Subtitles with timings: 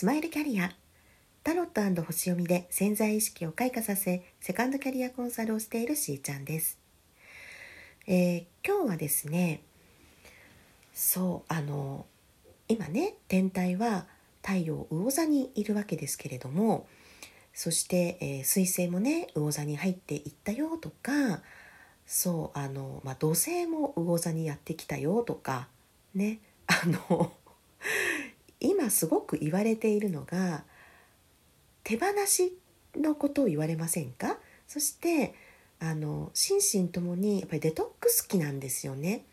[0.00, 0.72] スマイルキャリア。
[1.44, 6.78] タロット星読みで潜在意識を開花させセカンドキャリアコンサルをしているしーちゃんです、
[8.06, 9.60] えー、今日はですね
[10.94, 12.06] そうあの
[12.66, 14.06] 今ね天体は
[14.42, 16.88] 太陽魚座にいるわけですけれども
[17.52, 21.42] そして、えー、水星もね魚座に入っていったよとか
[22.06, 25.68] そうあの、まあ、土星も魚座にやってきたよとか
[26.14, 27.34] ねあの
[28.60, 30.64] 今すごく言われているのが
[31.82, 32.56] 手放し
[32.94, 34.38] のことを言われませんか？
[34.68, 35.34] そして
[35.80, 39.24] あの心身ともにやっぱりデトックス期なんですよね。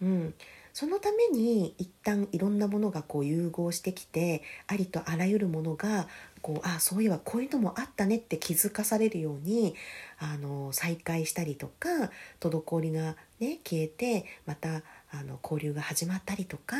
[0.00, 0.34] うん、
[0.72, 6.08] そのために一旦いろんなものがこう融合してきてありとあらゆるものが
[6.40, 9.74] こうあそういえばこういうのもあったねって気づかされるように
[10.18, 14.80] あの再開したりとか滞りが、ね、消えてまた
[15.12, 16.76] あの交流が始まったりとか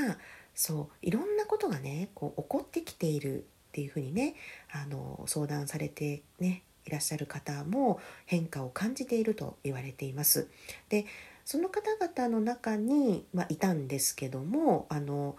[0.55, 4.35] そういろんなことがねこう起こってきているっていうふうにね
[4.73, 10.49] あの相談されてねいらっしゃる方も変化を感じていると言われています。
[10.89, 11.07] で
[11.45, 15.37] その方々の中に、まあ、いたんですけどもあの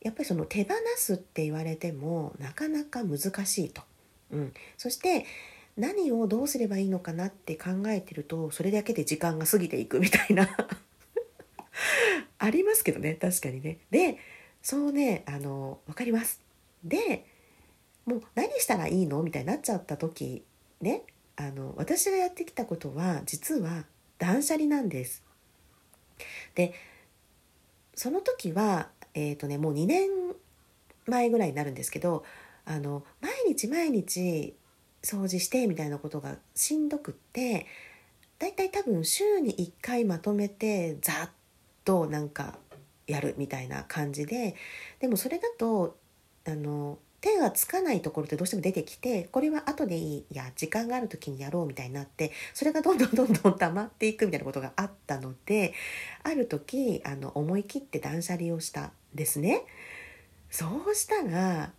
[0.00, 3.82] やっぱりその手放すって言われてもなかなか難しいと。
[4.30, 5.26] うん、そして
[5.76, 10.48] 何をどうすればいいのかなって考えてるとそれだけで時間が過ぎていくみたいな
[12.38, 13.78] ありますけどね確かにね。
[13.90, 14.18] で
[14.62, 16.40] そうねあの分かります。
[16.84, 17.26] で
[18.06, 19.22] もう何したらいいの？
[19.22, 20.44] みたいになっちゃった時
[20.80, 21.02] ね
[21.36, 23.84] あの私がやってきたことは実は
[24.18, 25.22] 断捨離なんです。
[26.54, 26.74] で
[27.94, 30.08] その時はえっ、ー、とねもう2年
[31.06, 32.24] 前ぐらいになるんですけど
[32.64, 34.54] あの毎日毎日
[35.02, 37.66] 掃除してみたいなことがしんどくって
[38.38, 41.30] だいたい多分週に1回まとめてざっ
[41.84, 42.58] となんか
[43.10, 44.54] やるみたいな感じで
[45.00, 45.96] でもそれだと
[46.46, 55.74] あの手がつかないところってどうしても出てきてこれは後でいいいや時間がある時にやろうみたいになってそれがどんどんどんどん溜まっていくみたいなことがあったので
[56.22, 59.64] ある時あの思い切って断捨離をしたですね。
[60.50, 61.72] そうしたら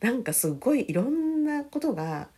[0.00, 2.28] なんかすごいいろんなことが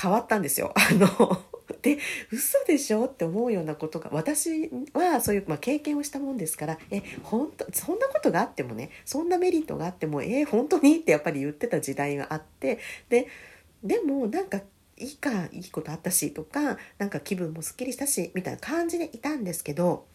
[0.00, 0.72] 変わったんですよ。
[0.76, 1.42] あの
[1.80, 1.98] で
[2.30, 3.06] 嘘でしょ？
[3.06, 10.96] って思うようなことが私はそういう、まあ、経験をしたもんですからえ本当そんなことがあってもねそんなメリットがあってもえ本当に？
[10.96, 13.28] ってやっぱり言ってた時代があってで
[13.82, 14.60] でもなんか
[14.96, 20.06] いいかいいことあったしとかなんか気分もすっきりしたしみたいな感じでいたんですけど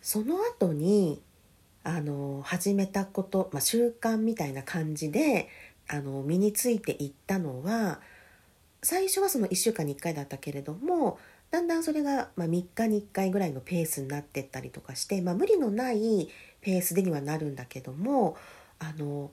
[0.00, 1.20] その後に
[1.84, 5.48] あの始めたこと、まあ、習慣みたいな感じで
[5.88, 8.00] あの身についていったのは
[8.82, 11.18] 最初はその1週間に1回だったけれども
[11.50, 16.28] だんだんそれがま3日に1回ぐらいのペースになってったりとかして、まあ、無理のない
[16.60, 18.36] ペースでにはなるんだけども
[18.78, 19.30] あの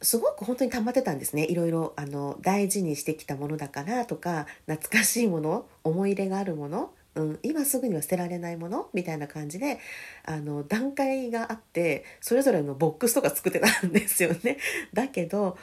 [0.00, 9.80] すごく本当に溜まってたんですねいろいろあの大事にしてきたものだからとか懐かしいもの思い入れがあるもの、うん、今すぐには捨てられないものみたいな感じで
[10.24, 14.58] あの段階があってそれぞれのボックスとか作ってたんですよね。
[14.92, 15.58] だけど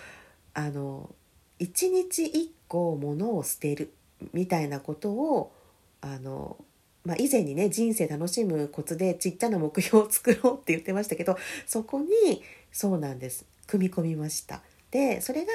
[0.54, 1.10] あの
[1.60, 3.94] 1日1個物を捨てる
[4.34, 5.54] みたいなことを
[6.02, 6.58] あの、
[7.04, 14.62] まあ、以前にね人生楽しむコツでちっちゃな目標を作ろうって言ってましたけどそこにそうなんです組み込みました。
[14.92, 15.52] でそれが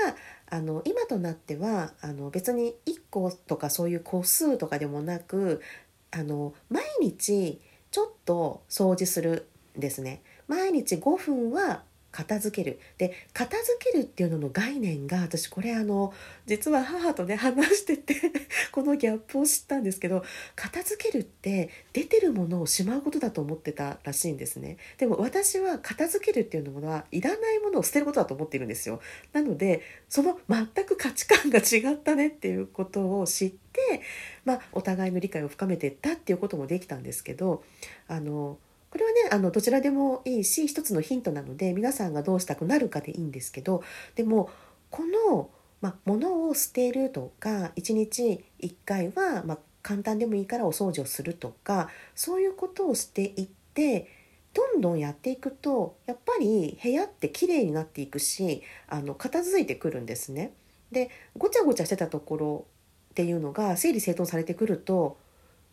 [0.51, 5.63] あの今となってはあの別に1個とかそういう個数とかでもなく
[6.11, 7.61] あの毎日
[7.91, 9.47] ちょっと掃除する
[9.79, 10.23] んですね。
[10.47, 12.81] 毎日5分は片付ける。
[12.99, 16.13] で片付けるっていうのの概念が私これあの
[16.47, 18.15] 実は母とね話してて
[18.73, 20.25] このギャップを知ったんですけど
[20.57, 24.77] 片付けるって出てるものをしまうことだと思ってたらしいんですね。
[24.99, 29.01] でも私は片付けるっていうのはいらないものを捨てることだと思っているんですよ。
[29.33, 34.03] なのでその全く価値観が違ったねっていうことを知って
[34.45, 37.63] まあお互いの理解を深めていったっていうこともできたんですけど
[38.09, 38.59] あの
[38.91, 43.83] これはねあのどちらでもいいし一つのヒントなので皆さんがどうしたくなるかでいいんですけど
[44.17, 44.51] でも
[44.91, 45.49] この、
[45.81, 54.09] ま、物を捨てるとか1日1回は、ま、簡単でもいいからお掃除をするとかそういうことをしていって
[54.53, 60.53] どんどんやっていくとやっぱり部屋って綺麗になっていくしあの片付いてくるんですね。
[60.91, 62.65] でごちゃごちゃしてたところ
[63.11, 65.19] っていうのが整理整頓されてくると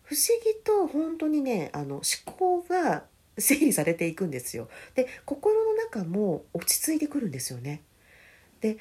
[0.07, 3.05] 不思議と本当にねあの思考が
[3.37, 4.67] 整理されていくんですよ。
[4.95, 7.83] で心の中も落ち着いてくるんですよね。
[8.61, 8.77] で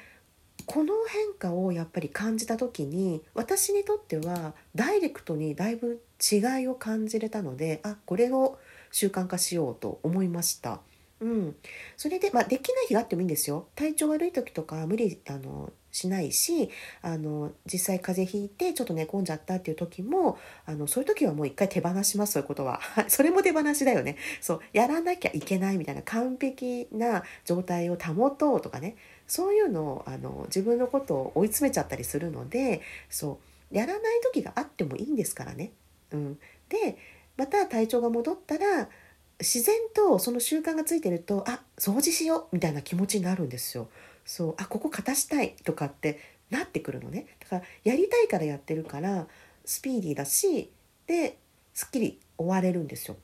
[0.65, 8.57] この変化をやっぱり感じた時に私にとってはダイレクトにだいぶ違いを感じれたのであこれを
[8.91, 10.81] 習慣化しようと思いました。
[11.19, 11.55] うん、
[11.95, 13.67] それで、まあ、できない日があってもいいんですよ。
[13.75, 16.69] 体調悪い時とか無理あのしないし
[17.01, 20.37] あの実際風邪ひいてちょっと寝込んじゃったっていう時も
[20.67, 22.79] あのそういう時はもう一回手放しますそういうことは。
[23.09, 24.17] それも手放しだよね。
[24.41, 28.95] そうやらなきゃいけないみたいな完璧な状態を保とうとかね。
[29.25, 33.39] そういうのをあの自分のことを追い詰めちゃったりするのでそ
[33.71, 35.71] うやらない時があってもいいんですからね。
[36.11, 36.97] うん、で
[37.37, 38.89] また体調が戻ったら
[39.39, 43.87] 自然とその習慣がついてるとあ掃除しようみたいな気持ちになるんですよ。
[44.25, 46.19] そうあここ片したいとかって
[46.49, 49.27] なってくるのねだからやりたいからやってるから
[49.63, 50.69] スピーディーだし
[51.05, 51.37] で
[51.73, 53.15] すっきり終われるんですよ。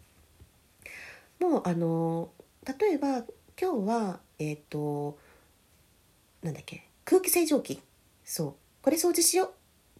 [1.39, 2.30] もうあの
[2.80, 3.24] 例えば
[3.59, 5.18] 今日はえっ、ー、と
[6.42, 7.81] なんだっけ空気清浄機
[8.24, 9.54] そうこれ掃除しよう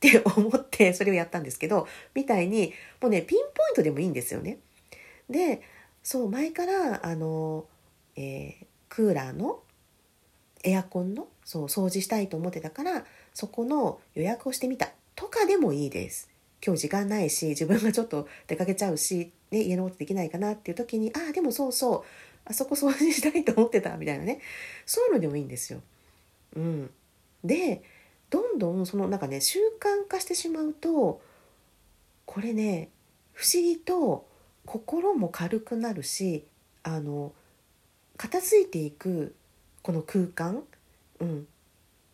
[0.06, 4.60] って思ってそれをやったんですけどみたいにもうねピンポイントでもいいんですよね。
[5.30, 5.62] で
[6.04, 7.66] そう前からあの、
[8.16, 9.62] えー、クーラーの
[10.64, 16.30] エアコンのそう掃除したいと思ってたからそこの予約をしてみたとかでもいいです。
[16.66, 22.04] 今日時間ないし自分がちょっと出かけちゃうし、ね、家のことできないかなっていう時にああでもそうそう
[22.46, 24.40] あそこ掃除したいと思ってたみたいなね
[24.86, 25.82] そういうのでもいいんですよ。
[26.56, 26.90] うん、
[27.44, 27.84] で
[28.30, 31.22] どんどんそのなんかね習慣化してしまうと
[32.26, 32.90] これね
[33.34, 34.26] 不思議と
[34.66, 36.46] 心も軽くなるし
[36.84, 37.34] あの
[38.18, 39.36] 片付いていく
[39.82, 40.64] この空間、
[41.20, 41.48] うん、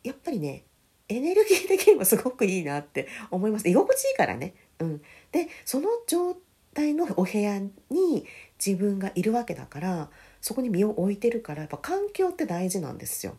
[0.03, 0.63] やっぱりね
[1.07, 4.53] エネルギー的にもすごくいいなって思います居心地いいからね。
[4.79, 5.01] うん、
[5.31, 6.37] でその状
[6.73, 8.25] 態のお部屋に
[8.63, 10.09] 自分がいるわけだから
[10.39, 13.37] そこに身を置いてるからやっぱ環境って大事なんですよ。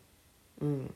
[0.59, 0.93] うん、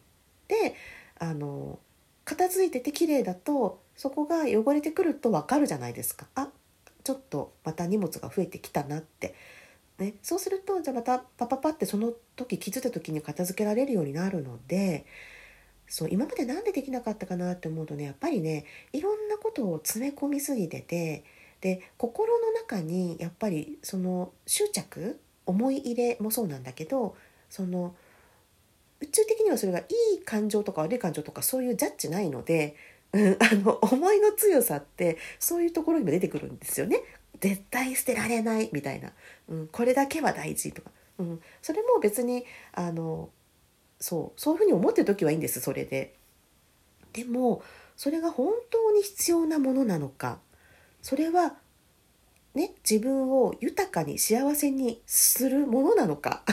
[0.47, 0.75] で
[1.17, 1.79] あの
[2.25, 6.27] 片付いてて綺麗だとそこが汚れてくると分かるじゃないですか。
[6.35, 6.49] あ
[7.05, 9.35] ちょっとまた荷物が増えてきたなって、
[9.99, 15.05] ね、そうするとじゃあまたパパパってその時気づいた時に片付けられるようになるので
[15.87, 21.23] そう今まで何でできなかったかなって思うとねやっぱりねいろんなことを詰め込みすぎてて
[21.61, 27.15] で心の中にやっぱりその執着思い入れもそうなんだけど
[27.51, 27.95] その
[28.99, 29.83] 宇宙的にはそれがい
[30.17, 32.75] い感情とか悪い感情とかそういうジャッジないので
[33.13, 37.01] うん、あの思いの強さってそういうところにも出てくるんですよね。
[37.39, 39.11] 絶対捨てられないみたいな、
[39.49, 43.29] うん、これだけは大事とか、うん、それも別にあの
[43.99, 46.15] そうそういうふうに思ってる時はいいんですそれで。
[47.13, 47.63] でも
[47.95, 50.39] それが本当に必要なものなのか
[51.01, 51.55] それは
[52.53, 56.43] ね自分を豊かに幸せにするものなのか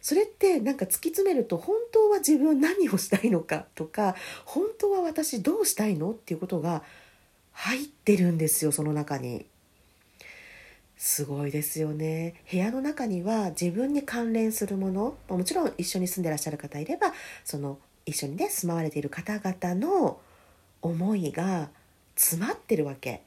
[0.00, 4.14] それってなんか突き詰めると本当は自分何をしたいのかとか
[4.44, 6.82] 本当は私どうしたいのっていうことが
[7.52, 9.46] 入ってるんですよその中に。
[11.04, 17.12] すごいですよね部屋の中には自分に関連するものもちろん一緒に住んでらっしゃる方いれば
[17.42, 20.20] その一緒にね住まわれている方々の
[20.80, 21.70] 思いが
[22.14, 23.22] 詰まってるわけ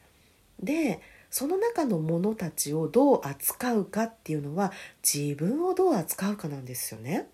[0.63, 1.01] で
[1.35, 4.71] その中のものたちをどう扱うかっていうのは
[5.03, 7.27] 自分をどう扱うかなんですよね。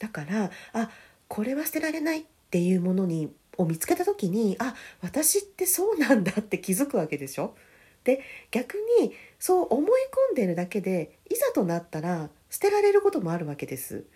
[0.00, 0.90] だからあ
[1.28, 7.54] これは捨てられないっていうものにを見つけた時にあ私ってそうなんだって気づくわけでしょ？
[8.02, 9.90] で逆にそう思い
[10.30, 14.06] 込んでるだけでいざとなったら捨てられることもあるわけです。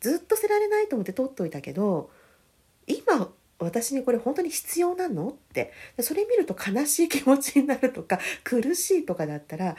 [0.00, 2.10] ずっと捨てられないと思って取っといたけど
[2.88, 3.30] 今
[3.64, 5.28] 私にこれ本当に必要なの？
[5.28, 5.72] って。
[6.00, 9.76] それ見ると悲しい気持ちになるとか 苦しいとかだったら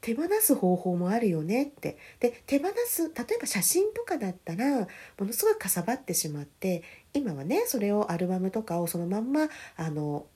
[0.00, 1.96] 手放す方法もあるよねって。
[2.20, 4.86] で手放す例えば写真とかだったらも
[5.20, 10.26] のすごいかさばってしまって今はねそれをアルバムとかをそのまんまあの、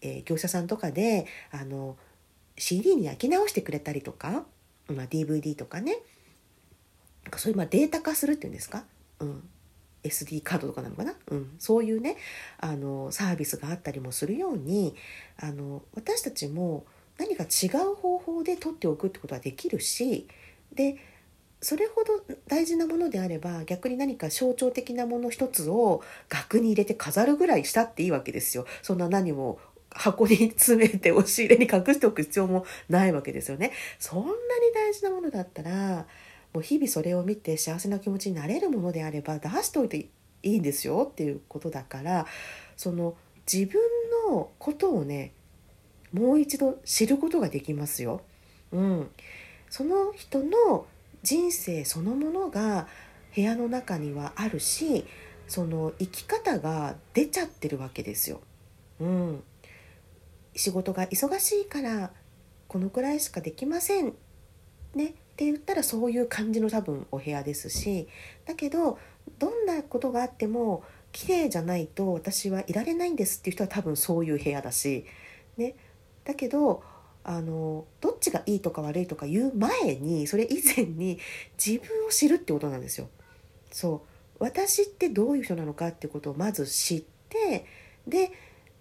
[0.00, 1.96] えー、業者さんとかであの
[2.56, 4.46] CD に焼き直してくれたりとか、
[4.86, 5.98] まあ、DVD とかね。
[7.36, 8.84] そういうまデータ化するっていうんですか、
[9.20, 9.48] うん、
[10.04, 12.16] SD カードとかなのかな、うん、そういうね
[12.58, 14.94] あのサービスがあったりもするように
[15.40, 16.84] あの私たちも
[17.18, 20.28] 何か違う方法で取っておくってことはできるし
[20.72, 20.96] で
[21.60, 28.64] それほど大事なものであれば逆に何か象徴的なもの一つを額に入れて飾るぐらいしたっていいわけですよ。
[28.82, 29.58] そんな何も
[29.90, 33.72] 箱に詰めて押し入れに隠しておく必要もないわけですよね。
[33.98, 34.34] そんなに
[34.72, 36.06] 大事なものだったら
[36.52, 40.08] もう日々それを見て幸せな気持ちになれるものであれば出しておいてい
[40.42, 42.26] いんですよっていうことだから
[42.76, 43.16] その
[43.52, 43.80] 自分
[44.28, 45.32] のことをね
[46.12, 48.22] もう一度知ることができますよ。
[48.72, 49.10] うん、
[49.68, 50.86] その人の
[51.22, 52.88] 人生そのものが
[53.34, 55.04] 部屋の中にはあるし
[55.46, 58.40] その生き方が出ちゃってるわけですよ。
[59.00, 59.42] うん、
[60.54, 62.10] 仕事が忙しいから
[62.68, 64.14] このくらいしかできません。
[64.94, 68.08] ね、って言ったらそういう感じの多分お部屋ですし
[68.44, 68.98] だけど
[69.38, 75.06] どんなことがあっても綺麗じゃないと私はいられないんですっていう人は多分そういう部屋だし、
[75.56, 75.76] ね、
[76.24, 76.82] だけど
[77.22, 81.20] あのどっちがいいとか悪いとか言う前にそれ以前に
[81.64, 83.08] 自分を知るってことなんですよ。
[83.70, 84.02] そ
[84.40, 87.64] う私ってどういう人なのかってことをまず知って
[88.08, 88.32] で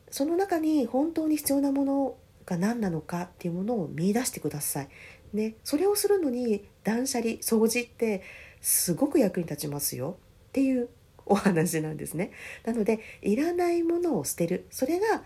[0.10, 2.16] その中に本当に必要なもの
[2.48, 4.90] が何なのかっていうものを見出してください。
[5.34, 8.24] ね、それをするのに断捨離掃除って
[8.62, 10.18] すごく役に立ちますよ
[10.50, 10.90] っていう
[11.26, 12.32] お話なんですね。
[12.66, 15.24] なのでいらないものを捨てるそれが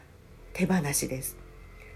[0.54, 1.38] 手放しです。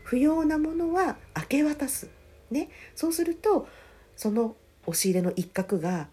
[0.03, 2.09] 不要なものは明け渡す。
[2.51, 3.67] ね、そうすると
[4.15, 6.07] その押し入れの一角が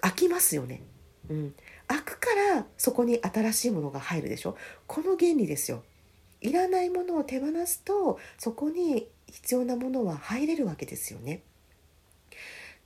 [0.00, 0.82] 開きますよね。
[1.30, 1.54] うん、
[1.86, 4.56] 開くからそこに新しいものが入るでしょ
[4.88, 5.84] この原理ですよ。
[6.40, 11.42] いらないものを手放すとそこに必要なものは入れるわけですよね。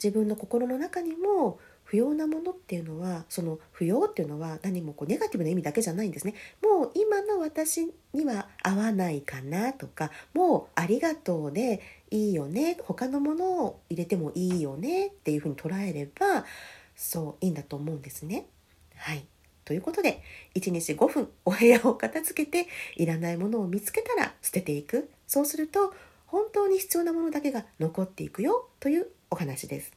[0.02, 6.34] 自分の心の中にも不要なものっていうのはその不要っていうのは何もこうネガティブな意味だけじゃないんですね。
[6.62, 16.44] もう今の私には合わないかなとかもうありがとうでいいよね他のものを入れてもいいよねっていうふうに捉えれば
[16.96, 18.46] そういいんだと思うんですね。
[18.96, 19.24] はい。
[19.64, 20.22] ということで
[20.54, 25.08] 1日5分お部屋を片付けていらないものを見つけたら捨てていく。
[25.26, 25.92] そうすると
[26.26, 29.92] 本当に必要なものだけが残っていくよというお話です。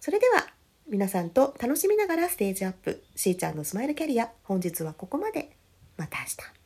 [0.00, 0.46] それでは
[0.88, 5.56] 皆さんと楽しみながらステージアップしーちゃんのスマイルキャリア本日はここまで。
[5.96, 6.63] また明日。